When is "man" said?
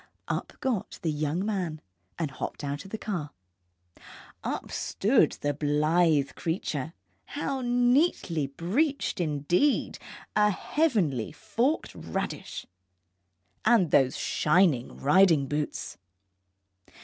1.45-1.79